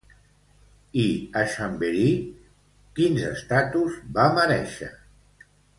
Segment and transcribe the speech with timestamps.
[1.01, 1.03] I
[1.41, 2.07] a Chambéry
[3.01, 4.95] quins estatus va merèixer?